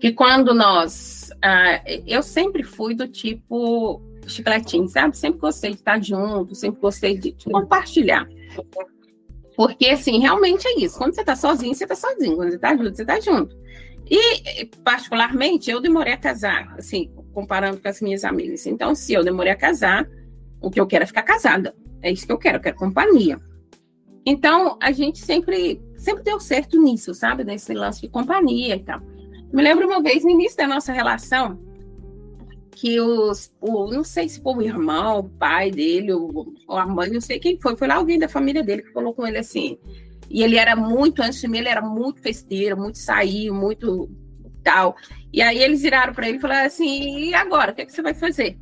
[0.00, 1.30] Que quando nós.
[1.40, 5.16] Ah, eu sempre fui do tipo chicletinho, sabe?
[5.16, 8.28] Sempre gostei de estar junto, sempre gostei de compartilhar.
[9.56, 10.96] Porque, assim, realmente é isso.
[10.96, 12.36] Quando você está sozinho, você está sozinho.
[12.36, 13.56] Quando você está junto, você está junto.
[14.08, 18.66] E, particularmente, eu demorei a casar, assim, comparando com as minhas amigas.
[18.66, 20.08] Então, se eu demorei a casar,
[20.60, 21.74] o que eu quero é ficar casada.
[22.02, 23.38] É isso que eu quero, eu quero companhia.
[24.24, 27.44] Então, a gente sempre, sempre deu certo nisso, sabe?
[27.44, 29.00] Nesse lance de companhia e tal.
[29.52, 31.58] Me lembro uma vez, no início da nossa relação,
[32.80, 36.86] que os, o, não sei se foi o irmão, o pai dele, ou, ou a
[36.86, 39.36] mãe, não sei quem foi, foi lá alguém da família dele que falou com ele
[39.36, 39.78] assim.
[40.30, 44.08] E ele era muito, antes de mim, ele era muito festeiro, muito sair, muito
[44.64, 44.96] tal.
[45.30, 47.72] E aí eles viraram para ele e falaram assim: e agora?
[47.72, 48.58] O que, é que você vai fazer?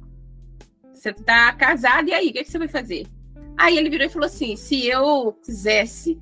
[0.93, 2.31] Você está casado, e aí?
[2.31, 3.07] O que, é que você vai fazer?
[3.57, 6.21] Aí ele virou e falou assim: se eu quisesse,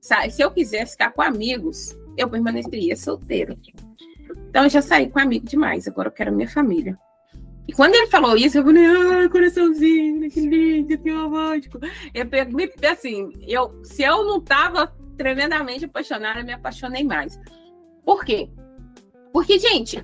[0.00, 3.58] sabe, se eu quisesse ficar com amigos, eu permaneceria solteiro.
[4.54, 6.96] Então eu já saí com amigo demais, agora eu quero minha família.
[7.66, 11.80] E quando ele falou isso, eu falei, ai, coraçãozinho, que lindo, que romântico.
[12.14, 12.28] Eu,
[12.88, 17.36] assim, eu, se eu não estava tremendamente apaixonada, eu me apaixonei mais.
[18.04, 18.48] Por quê?
[19.32, 20.00] Porque, gente,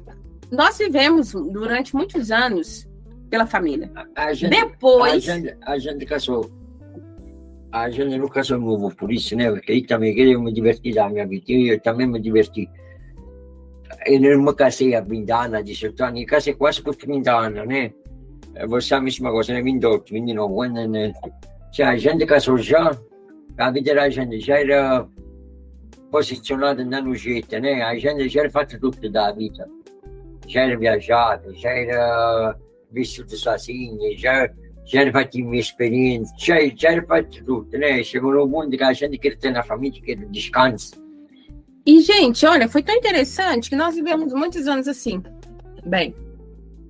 [0.50, 2.90] nós vivemos durante muitos anos
[3.30, 3.88] pela família.
[4.16, 5.28] A, gente, Depois.
[5.28, 6.50] A gente, a gente casou.
[7.70, 9.48] A gente não casou novo por isso, né?
[9.48, 11.52] Porque aí também eu me diverti da minha vida.
[11.52, 12.68] Eu também me diverti
[14.06, 17.66] eu não me casei a 20 anni, a 18 anni, casei quase por 30 anni,
[17.66, 17.92] né?
[18.68, 19.62] Você a mesma coisa, né?
[19.62, 21.12] 28, 29, quando, né?
[21.72, 22.96] Cioè, a gente casou já,
[23.56, 25.06] a vida da gente já era
[26.10, 27.82] posicionada no jeito, né?
[27.82, 29.68] A gente já era fatta tutto da vida.
[30.46, 32.56] já era viajado, já era
[32.90, 34.50] visto sozinho, já,
[34.84, 38.02] já era minha experiência, já, já era para tudo, né?
[38.02, 40.99] Chegou no mundo que a gente quer ter na família, quer descanso.
[41.86, 45.22] E, gente, olha, foi tão interessante que nós vivemos muitos anos assim.
[45.84, 46.14] Bem,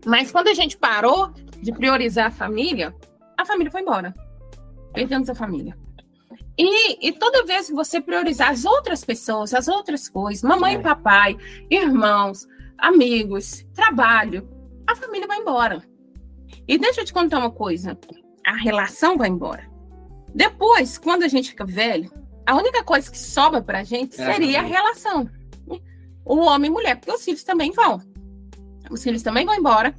[0.04, 1.30] mas quando a gente parou
[1.62, 2.94] de priorizar a família,
[3.38, 4.14] a família foi embora.
[4.92, 5.76] Perdemos a família.
[6.58, 10.78] E, e, toda vez que você priorizar as outras pessoas, as outras coisas, mamãe é.
[10.78, 11.36] e papai,
[11.70, 14.46] irmãos, amigos, trabalho,
[14.86, 15.82] a família vai embora.
[16.68, 17.98] E deixa eu te contar uma coisa:
[18.46, 19.70] a relação vai embora.
[20.34, 22.10] Depois, quando a gente fica velho,
[22.50, 25.30] a única coisa que sobra pra gente é, seria a relação.
[26.24, 28.02] O homem e mulher, porque os filhos também vão.
[28.90, 29.94] Os filhos também vão embora.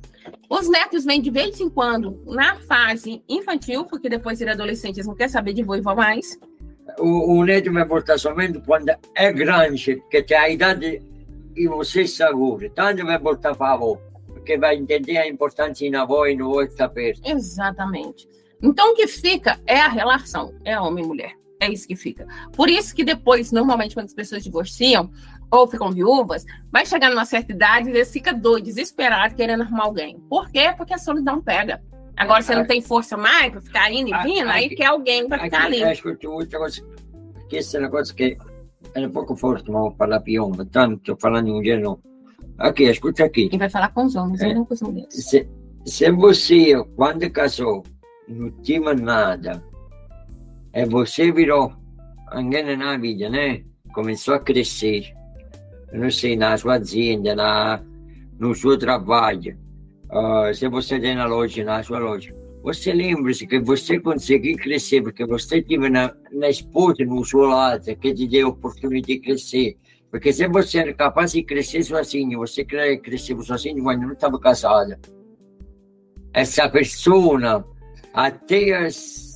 [0.50, 5.08] Os netos vêm de vez em quando na fase infantil, porque depois de adolescente eles
[5.08, 6.38] não querem saber de vô e mais.
[7.00, 11.02] O, o neto vai voltar somente quando é grande, porque tem a idade
[11.56, 12.70] e você segura.
[12.76, 16.50] Tanto vai voltar para a avó, porque vai entender a importância na avó e no
[16.50, 17.22] outro perto.
[17.24, 18.28] Exatamente.
[18.62, 21.41] Então o que fica é a relação, é homem e mulher.
[21.62, 22.26] É isso que fica.
[22.54, 25.12] Por isso que depois, normalmente, quando as pessoas divorciam
[25.52, 29.84] ou ficam viúvas, vai chegar numa certa idade e eles ficam doidos, desesperados, querendo arrumar
[29.84, 30.20] alguém.
[30.28, 30.74] Por quê?
[30.76, 31.80] Porque a solidão pega.
[32.18, 35.44] Agora você não tem força mais para ficar indo e vindo, aí quer alguém para
[35.44, 35.84] ficar ali.
[35.84, 36.82] Acho que outra coisa,
[37.48, 38.36] que esse negócio que
[38.96, 42.00] é um pouco forte, mas vou falar pior, tanto estou falando em mulher não.
[42.58, 43.50] Aqui, escuta aqui.
[43.52, 44.54] E vai falar com os homens, é.
[44.54, 45.14] não com os mulheres.
[45.14, 45.48] Se,
[45.86, 47.84] se você, quando casou,
[48.28, 49.64] não tinha nada,
[50.74, 51.74] e você virou
[52.78, 53.64] na vida, né?
[53.94, 55.14] Começou a crescer,
[55.92, 57.84] não sei, na sua azienda, na,
[58.40, 59.58] no seu trabalho,
[60.10, 62.34] uh, se você tem na loja, na sua loja.
[62.64, 67.96] Você lembra-se que você conseguiu crescer porque você teve na, na esposa no seu lado
[67.96, 69.78] que te deu a oportunidade de crescer.
[70.12, 75.00] Porque se você era capaz de crescer sozinho, você cresceu sozinho quando não estava casada.
[76.34, 77.66] Essa pessoa,
[78.14, 79.31] até as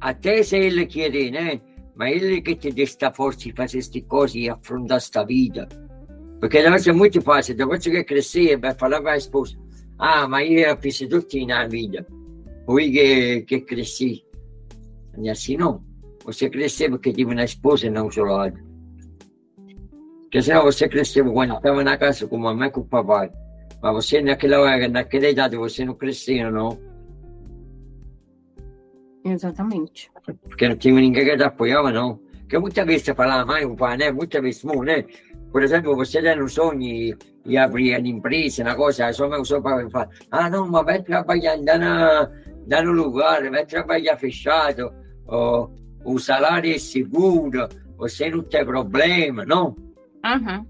[0.00, 1.60] até se ele querer, né?
[1.96, 5.68] Mas ele que te dá esta força de fazer esta coisa e afrontar esta vida.
[6.40, 9.56] Porque deve ser muito fácil, depois que crescer, vai falar para a esposa,
[9.98, 12.06] ah, mas eu fiz tudo na vida,
[12.64, 14.24] foi que, que cresci.
[15.20, 15.82] E assim não.
[16.24, 18.58] Você cresceu porque tive uma esposa não seu lado.
[20.22, 23.32] Porque senão você cresceu quando estava na casa com a mamãe e com o papai.
[23.82, 26.78] Mas você naquela, naquela idade você não cresceu, não.
[29.32, 30.10] Exatamente.
[30.48, 32.20] Porque não tinha ninguém que te apoiava, não.
[32.40, 34.10] Porque muitas vezes você fala, mãe, o pai, né?
[34.10, 35.04] Muitas vezes, né?
[35.52, 39.44] Por exemplo, você tem um sonho e, e abrir uma empresa, uma coisa, só meu
[39.44, 42.30] sonho para falar, ah, não, mas vai trabalhar na,
[42.66, 44.92] na, no lugar, vai trabalhar fechado,
[45.26, 45.68] oh,
[46.04, 49.74] o salário é seguro, você não tem problema, não?
[50.24, 50.66] Uhum.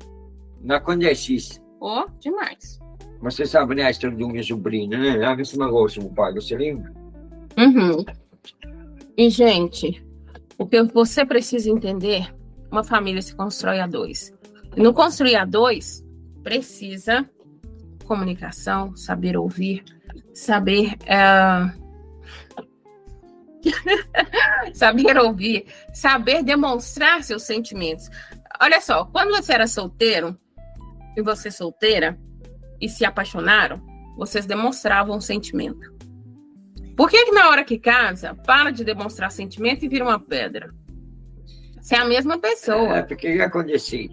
[0.62, 1.61] Não acontece isso.
[1.81, 2.79] Oh, demais.
[3.21, 5.25] Você sabe, né, a história do meu sobrinho, né?
[5.25, 6.92] A mesma coisa, meu pai, você lembra?
[7.57, 8.05] Uhum.
[9.17, 10.05] E, gente,
[10.57, 12.33] o que você precisa entender,
[12.71, 14.33] uma família se constrói a dois.
[14.77, 16.07] E no construir a dois,
[16.43, 17.29] precisa
[18.05, 19.85] comunicação, saber ouvir,
[20.35, 20.97] saber.
[21.07, 21.71] É...
[24.73, 28.09] saber ouvir, saber demonstrar seus sentimentos.
[28.61, 30.39] Olha só, quando você era solteiro
[31.17, 32.19] e você solteira
[32.81, 33.81] e se apaixonaram,
[34.17, 35.98] vocês demonstravam um sentimento.
[36.99, 40.75] Por que, que na hora que casa, para de demonstrar sentimento e vira uma pedra?
[41.81, 42.99] Você é a mesma pessoa.
[42.99, 44.09] É, porque já aconteceu.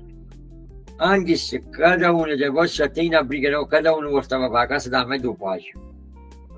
[1.00, 4.68] Antes, cada um de negócio já tem na briga, não, cada um gostava para a
[4.68, 5.62] casa da mãe do pai.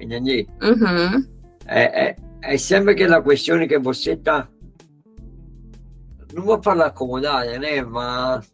[0.01, 0.45] Entendeu?
[0.61, 1.25] Uhum.
[1.65, 4.49] É, é, é sempre aquela questão que você está.
[6.33, 7.81] Não vou falar acomodada, né?
[7.83, 8.51] Mas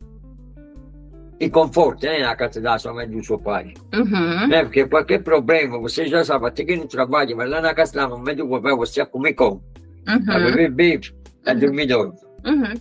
[1.39, 3.73] e conforto né, na casa da sua mãe e do seu pai.
[3.93, 4.47] Uhum.
[4.47, 4.63] Né?
[4.63, 8.07] Porque qualquer problema, você já sabe, tem que no trabalho, mas lá na casa da
[8.07, 9.63] mamãe do papai você vai comer como?
[10.07, 10.25] Uhum.
[10.25, 10.99] Vai beber bem,
[11.43, 12.15] vai dormir doido.
[12.45, 12.73] Uhum.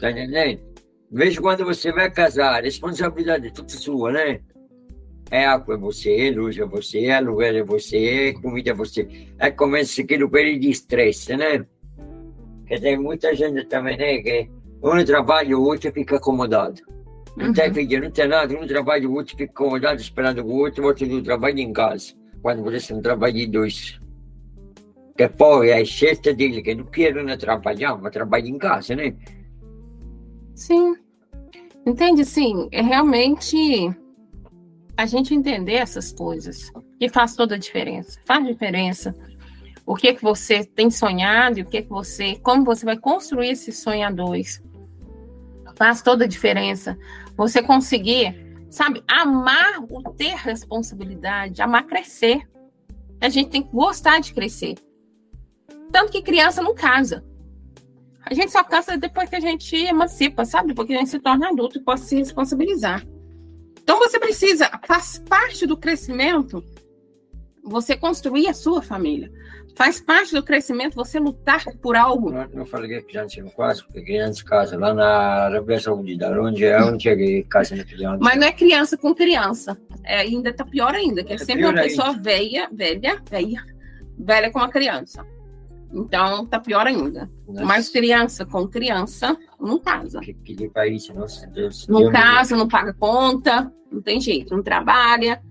[0.00, 0.60] Tá entendendo?
[1.10, 4.40] Veja quando você vai casar, a responsabilidade é tudo sua, né?
[5.30, 9.08] É água é você, luz é você, aluguel é você, comida é você.
[9.38, 11.64] É começa aquele período de estresse, né?
[12.60, 14.18] Porque tem muita gente também, né?
[14.18, 14.50] Que
[14.82, 16.80] um trabalha, o outro fica acomodado.
[17.36, 20.86] Não tem vídeo, não tem nada, um trabalho, outro fica acomodado esperando o outro, o
[20.86, 22.12] outro não trabalha em casa.
[22.40, 24.00] Quando você não trabalha em dois.
[25.16, 28.94] Que pô, é a sexta dele, que não quero não trabalhar, mas trabalha em casa,
[28.94, 29.14] né?
[30.54, 30.96] Sim.
[31.86, 32.24] Entende?
[32.24, 33.56] Sim, é realmente
[34.96, 38.18] a gente entender essas coisas que faz toda a diferença.
[38.24, 39.14] Faz diferença.
[39.84, 43.50] O que que você tem sonhado e o que que você, como você vai construir
[43.50, 44.62] esse sonho a dois.
[45.76, 46.96] Faz toda a diferença.
[47.36, 48.44] Você conseguir
[48.74, 49.04] Sabe?
[49.06, 52.42] Amar o ter responsabilidade, amar crescer.
[53.20, 54.74] A gente tem que gostar de crescer.
[55.92, 57.24] Tanto que criança não casa.
[58.20, 60.70] A gente só casa depois que a gente emancipa, sabe?
[60.70, 63.06] Depois que a gente se torna adulto e pode se responsabilizar.
[63.80, 66.60] Então você precisa, faz parte do crescimento,
[67.64, 69.32] você construir a sua família.
[69.76, 72.30] Faz parte do crescimento você lutar por algo.
[72.52, 75.06] Não, falei que criança não casa, porque criança casa lá na
[75.46, 78.18] Arábia Saudita, onde é onde é casa na criança.
[78.20, 79.76] Mas não é criança com criança.
[80.04, 82.22] É, ainda tá pior ainda, que é, é sempre uma pessoa ainda.
[82.22, 83.64] velha, velha, velha,
[84.16, 85.26] velha com uma criança.
[85.92, 87.28] Então tá pior ainda.
[87.48, 87.64] Nossa.
[87.64, 90.20] Mas criança com criança não casa.
[90.20, 91.88] Que, que país, nossa Deus.
[91.88, 95.42] Não casa, não paga conta, não tem jeito, não trabalha.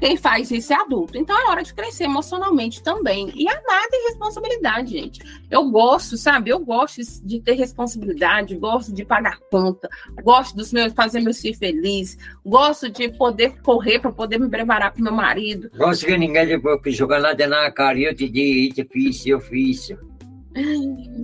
[0.00, 1.18] Quem faz isso é adulto.
[1.18, 3.32] Então é hora de crescer emocionalmente também.
[3.34, 5.20] E amar tem responsabilidade, gente.
[5.50, 6.50] Eu gosto, sabe?
[6.50, 9.88] Eu gosto de ter responsabilidade, gosto de pagar conta,
[10.22, 14.92] gosto dos meus fazer meu filho feliz, gosto de poder correr para poder me preparar
[14.92, 15.70] com meu marido.
[15.76, 19.88] Gosto que ninguém jogar nada na cara eu te digo, fiz, eu fiz.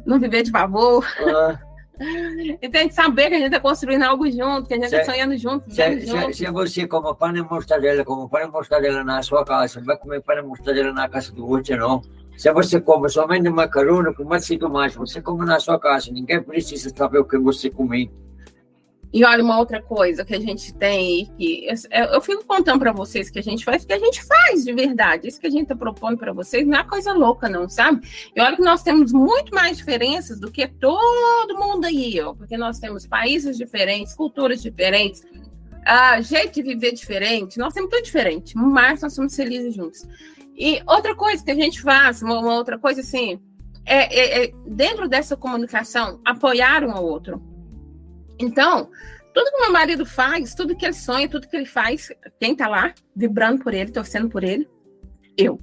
[0.07, 1.07] Não viver de favor.
[1.21, 1.74] Ah.
[2.61, 5.05] E tem que saber que a gente está construindo algo junto, que a gente está
[5.05, 5.71] sonhando junto.
[5.71, 9.79] Se, se, se, você come pão e mortadela, como pão e mortadela na sua casa,
[9.79, 12.03] não vai comer pão e mortadela na casa do outro, não.
[12.37, 16.43] Se você come somente macarrão com mais e tomate, você come na sua casa, ninguém
[16.43, 18.11] precisa saber o que você come.
[19.15, 22.91] E olha, uma outra coisa que a gente tem, que eu, eu fico contando para
[22.91, 25.29] vocês que a gente faz, que a gente faz de verdade.
[25.29, 28.05] Isso que a gente está propondo para vocês não é coisa louca, não, sabe?
[28.35, 32.57] E olha que nós temos muito mais diferenças do que todo mundo aí, ó, porque
[32.57, 35.23] nós temos países diferentes, culturas diferentes,
[36.23, 40.09] jeito de viver diferente, nós temos tudo diferente, mas nós somos felizes juntos.
[40.57, 43.41] E outra coisa que a gente faz, uma, uma outra coisa assim,
[43.87, 47.54] é, é, é dentro dessa comunicação, apoiar um ao outro
[48.39, 48.91] então,
[49.33, 52.09] tudo que meu marido faz, tudo que ele sonha, tudo que ele faz,
[52.41, 54.69] quem tá lá vibrando por ele, torcendo por ele?
[55.37, 55.61] Eu.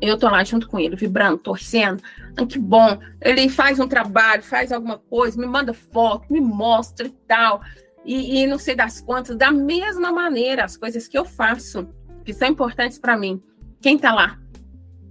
[0.00, 2.02] Eu tô lá junto com ele, vibrando, torcendo.
[2.36, 2.98] Ah, que bom.
[3.20, 7.62] Ele faz um trabalho, faz alguma coisa, me manda foto, me mostra e tal.
[8.04, 11.88] E, e não sei das quantas, da mesma maneira, as coisas que eu faço,
[12.24, 13.40] que são importantes para mim.
[13.80, 14.38] Quem tá lá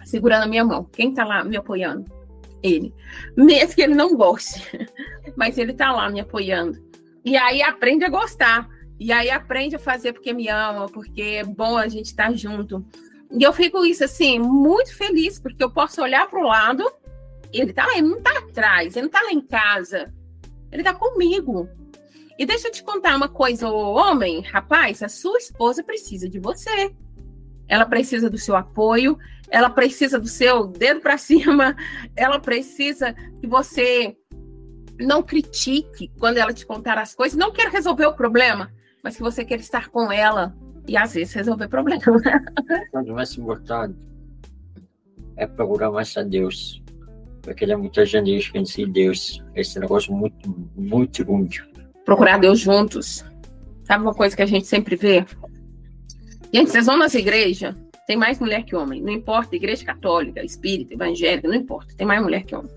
[0.03, 0.83] segurando a minha mão?
[0.83, 2.20] Quem tá lá me apoiando?
[2.63, 2.93] Ele.
[3.35, 4.61] Mesmo que ele não goste.
[5.35, 6.81] Mas ele tá lá me apoiando.
[7.23, 8.67] E aí aprende a gostar.
[8.99, 12.33] E aí aprende a fazer porque me ama, porque é bom a gente estar tá
[12.33, 12.85] junto.
[13.31, 16.91] E eu fico isso assim, muito feliz, porque eu posso olhar para o lado,
[17.51, 20.13] ele tá lá, ele não tá atrás, ele não tá lá em casa.
[20.71, 21.67] Ele tá comigo.
[22.37, 26.93] E deixa eu te contar uma coisa, homem, rapaz, a sua esposa precisa de você.
[27.67, 29.17] Ela precisa do seu apoio,
[29.51, 31.75] ela precisa do seu dedo para cima,
[32.15, 34.15] ela precisa que você
[34.97, 38.71] não critique quando ela te contar as coisas, não quer resolver o problema,
[39.03, 40.55] mas que você quer estar com ela
[40.87, 42.01] e às vezes resolver problema.
[42.93, 43.95] O mais importante
[45.35, 46.81] é procurar mais a Deus,
[47.41, 51.49] porque ele é muita gente si Deus, esse negócio muito, muito ruim.
[52.05, 53.25] Procurar Deus juntos.
[53.83, 55.25] Sabe uma coisa que a gente sempre vê?
[56.53, 57.75] Gente, vocês vão nas igrejas,
[58.11, 59.01] tem mais mulher que homem.
[59.01, 61.95] Não importa, igreja católica, espírita, evangélica, não importa.
[61.95, 62.69] Tem mais mulher que homem.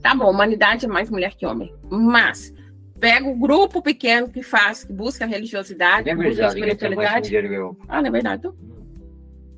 [0.00, 1.70] Tá bom, humanidade é mais mulher que homem.
[1.90, 2.54] Mas
[2.98, 7.36] pega o grupo pequeno que faz, que busca a religiosidade, é busca a espiritualidade.
[7.86, 8.38] Ah, não é verdade?
[8.38, 8.54] Então,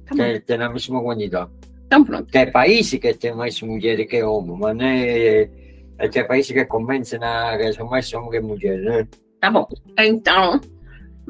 [0.05, 1.51] tá tem, tem a mesma quantidade.
[1.87, 2.29] Então pronto.
[2.29, 5.49] Tem países que tem mais mulheres que homens, mas é,
[5.97, 9.09] é, tem países que convencem a, que são mais homens que mulheres, né?
[9.41, 9.69] Tá bom.
[9.97, 10.61] Então,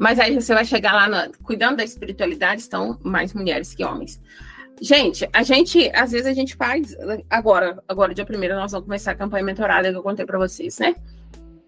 [0.01, 4.19] mas aí você vai chegar lá, cuidando da espiritualidade, estão mais mulheres que homens.
[4.81, 6.97] Gente, a gente, às vezes a gente faz,
[7.29, 10.79] agora, agora dia primeiro nós vamos começar a campanha mentorada que eu contei para vocês,
[10.79, 10.95] né?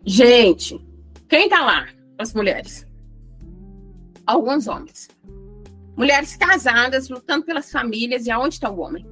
[0.03, 0.83] Gente,
[1.29, 1.87] quem tá lá?
[2.17, 2.89] As mulheres.
[4.25, 5.09] Alguns homens.
[5.95, 9.05] Mulheres casadas, lutando pelas famílias, e aonde está o homem?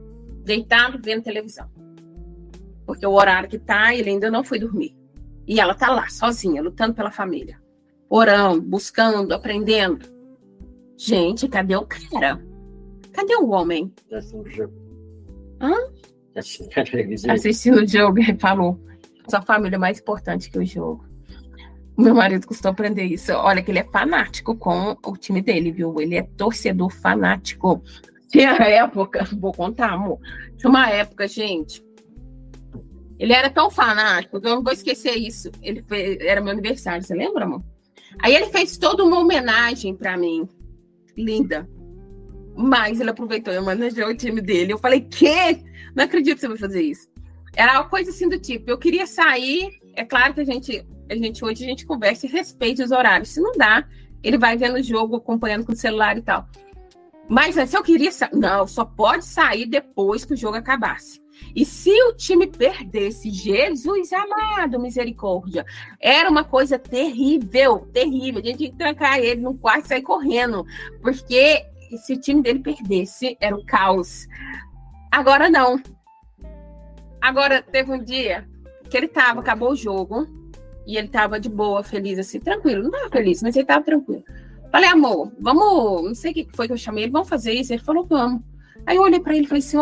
[0.44, 1.70] Deitado, vendo televisão.
[2.88, 4.98] Porque o horário que tá, ele ainda não foi dormir.
[5.46, 7.61] E ela tá lá, sozinha, lutando pela família
[8.12, 10.06] orando, buscando, aprendendo.
[10.98, 12.44] Gente, cadê o cara?
[13.14, 13.92] Cadê o homem?
[14.12, 14.74] Assistindo o jogo.
[15.62, 15.74] Hã?
[17.30, 18.80] Assistindo o jogo, ele falou.
[19.30, 21.06] Sua família é mais importante que o jogo.
[21.98, 23.32] Meu marido custou aprender isso.
[23.32, 26.02] Olha, que ele é fanático com o time dele, viu?
[26.02, 27.82] Ele é torcedor fanático.
[28.28, 30.20] Tinha época, vou contar, amor.
[30.58, 31.84] Tinha uma época, gente.
[33.18, 35.50] Ele era tão fanático que eu não vou esquecer isso.
[35.62, 37.64] Ele fez, era meu aniversário, você lembra, amor?
[38.20, 40.48] Aí ele fez toda uma homenagem para mim.
[41.18, 41.70] Linda.
[42.56, 44.74] Mas ele aproveitou e homenageou o time dele.
[44.74, 45.64] Eu falei, que?
[45.96, 47.10] Não acredito que você vai fazer isso.
[47.56, 49.80] Era uma coisa assim do tipo, eu queria sair.
[49.96, 53.30] É claro que a gente, a gente hoje a gente conversa e respeite os horários.
[53.30, 53.88] Se não dá,
[54.24, 56.48] ele vai vendo o jogo, acompanhando com o celular e tal.
[57.28, 58.10] Mas se eu queria.
[58.34, 61.21] Não, só pode sair depois que o jogo acabasse.
[61.56, 65.66] E se o time perdesse, Jesus amado, misericórdia,
[66.00, 68.42] era uma coisa terrível, terrível.
[68.42, 70.66] A gente tinha que trancar ele no quarto e sair correndo,
[71.02, 71.66] porque
[71.98, 74.28] se o time dele perdesse, era o caos.
[75.12, 75.82] Agora não.
[77.20, 78.48] Agora teve um dia
[78.90, 80.28] que ele tava, acabou o jogo,
[80.86, 82.84] e ele tava de boa, feliz, assim, tranquilo.
[82.84, 84.24] Não tava feliz, mas ele tava tranquilo.
[84.72, 87.74] Falei, amor, vamos, não sei o que foi que eu chamei ele, vamos fazer isso.
[87.74, 88.42] Ele falou, vamos.
[88.86, 89.78] Aí eu olhei para ele e falei assim,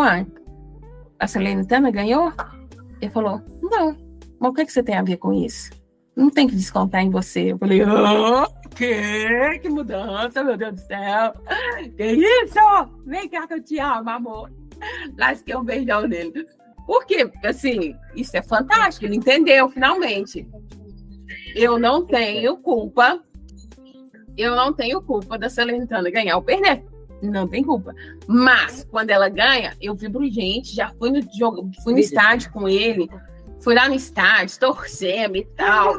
[1.20, 2.34] a Selenitana ganhou?
[3.02, 3.96] Ele falou, não.
[4.40, 5.72] Mas o que, é que você tem a ver com isso?
[6.16, 7.52] Não tem que descontar em você.
[7.52, 8.46] Eu falei, oh,
[8.76, 9.60] que?
[9.60, 11.34] Que mudança, meu Deus do céu.
[11.96, 12.60] Que isso?
[13.06, 14.52] Vem cá que eu te amo, amor.
[15.18, 16.48] Lasquei um beijão nele.
[16.86, 17.30] Por quê?
[17.44, 19.06] Assim, isso é fantástico.
[19.06, 20.48] Ele entendeu, finalmente.
[21.56, 23.22] Eu não tenho culpa
[24.40, 26.82] eu não tenho culpa da Salernitana ganhar ou perder.
[27.22, 27.94] Não tem culpa.
[28.28, 32.68] Mas, quando ela ganha, eu vibro gente, já fui no jogo, fui no estádio com
[32.68, 33.10] ele,
[33.62, 35.96] fui lá no estádio, torcemos e tal.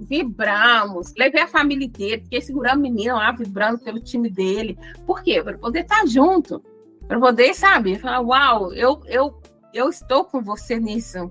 [0.00, 4.76] Vibramos, levei a família inteira, fiquei segurando o menino lá, vibrando pelo time dele.
[5.06, 5.40] Por quê?
[5.42, 6.62] Para poder estar junto.
[7.06, 9.40] Para poder, sabe, falar, uau, eu, eu,
[9.72, 11.30] eu estou com você nisso.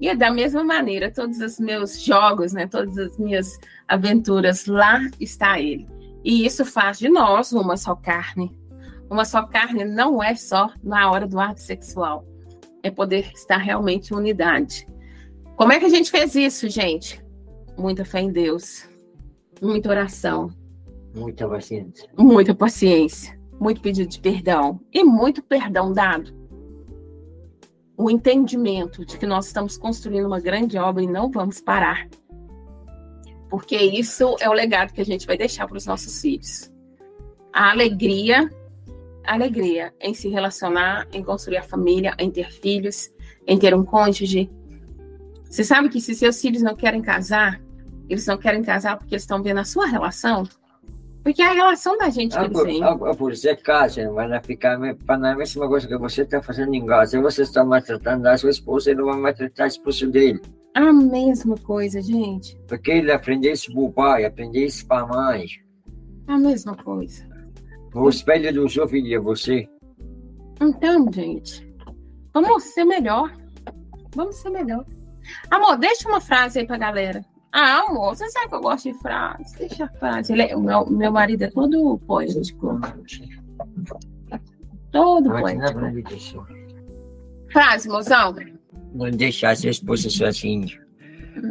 [0.00, 5.00] E é da mesma maneira, todos os meus jogos, né, todas as minhas aventuras, lá
[5.20, 5.86] está ele.
[6.24, 8.56] E isso faz de nós uma só carne.
[9.10, 12.24] Uma só carne não é só na hora do ato sexual,
[12.82, 14.86] é poder estar realmente em unidade.
[15.56, 17.22] Como é que a gente fez isso, gente?
[17.76, 18.88] Muita fé em Deus,
[19.60, 20.50] muita oração,
[21.14, 26.40] muita paciência, muita paciência, muito pedido de perdão e muito perdão dado
[28.00, 32.08] o entendimento de que nós estamos construindo uma grande obra e não vamos parar.
[33.50, 36.72] Porque isso é o legado que a gente vai deixar para os nossos filhos.
[37.52, 38.48] A alegria,
[39.26, 43.10] a alegria em se relacionar, em construir a família, em ter filhos,
[43.46, 44.48] em ter um cônjuge.
[45.44, 47.60] Você sabe que se seus filhos não querem casar,
[48.08, 50.48] eles não querem casar porque eles estão vendo a sua relação,
[51.24, 52.80] porque é a relação da gente que eles têm.
[53.18, 57.20] Por ser casa, vai ficar para a mesma coisa que você está fazendo em casa.
[57.20, 60.40] Você está maltratando a sua esposa, ele vai maltratar a esposa dele.
[60.74, 62.56] A mesma coisa, gente.
[62.68, 65.46] Porque ele aprendeu isso para o pai, aprendeu isso para a mãe.
[66.28, 67.28] A mesma coisa.
[67.92, 69.68] O espelho do seu filho é você.
[70.60, 71.74] Então, gente,
[72.32, 73.32] vamos ser melhor.
[74.14, 74.84] Vamos ser melhor.
[75.50, 77.24] Amor, deixa uma frase aí pra galera.
[77.52, 79.58] Ah, amor, você sabe que eu gosto de frase.
[79.58, 80.32] Deixa a frase.
[80.32, 82.80] Ele é, meu, meu marido é todo poético.
[84.92, 86.46] Todo poético.
[87.50, 88.34] Frase, mozão.
[88.92, 90.80] Não deixar sua esposa sozinha.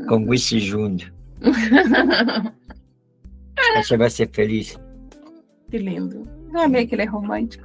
[0.08, 1.12] Com isso junto.
[3.76, 4.78] Você vai ser feliz.
[5.70, 6.28] Que lindo.
[6.54, 7.64] Eu amei que ele é romântico.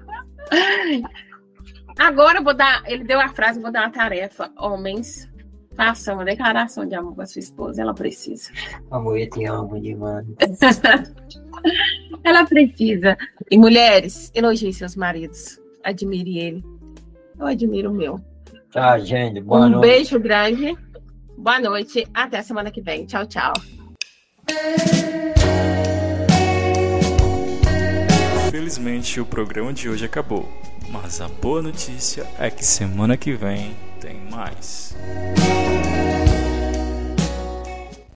[1.98, 2.82] Agora eu vou dar.
[2.86, 4.52] Ele deu a frase, eu vou dar uma tarefa.
[4.58, 5.32] Homens,
[5.76, 8.50] Faça uma declaração de amor para sua esposa, ela precisa.
[8.90, 10.24] Amor, eu te amo demais.
[12.22, 13.16] ela precisa.
[13.50, 15.60] E mulheres, elogie seus maridos.
[15.82, 16.64] Admire ele.
[17.38, 18.20] Eu admiro o meu.
[18.74, 19.40] Tá, gente.
[19.40, 19.86] Boa um noite.
[19.86, 20.76] beijo grande.
[21.38, 22.04] Boa noite.
[22.12, 23.06] Até semana que vem.
[23.06, 23.52] Tchau, tchau.
[28.48, 30.48] Infelizmente, o programa de hoje acabou.
[30.90, 34.96] Mas a boa notícia é que semana que vem tem mais.